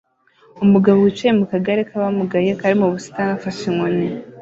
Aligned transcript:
Umugabo 0.63 0.97
wicaye 1.03 1.31
mu 1.39 1.45
kagare 1.51 1.81
k'abamugaye 1.89 2.49
kari 2.59 2.75
mu 2.81 2.87
busitani 2.93 3.31
afashe 3.37 3.61
inkoni 3.69 4.07